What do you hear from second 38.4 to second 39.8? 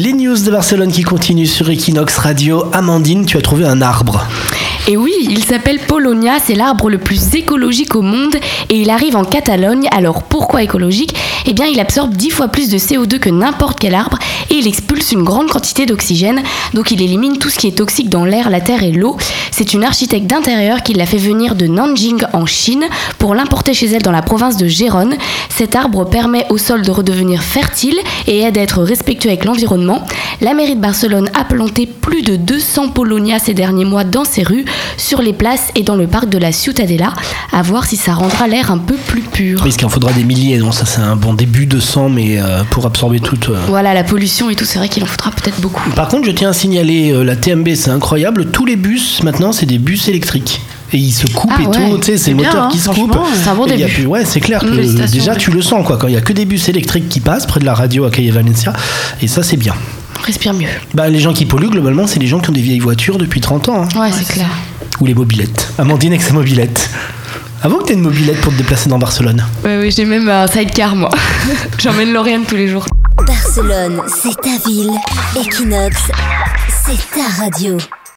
l'air un peu plus pur. Parce